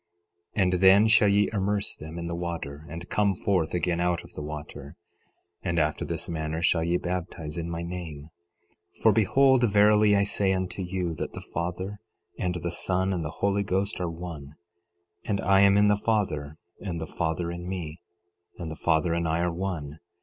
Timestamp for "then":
0.81-1.07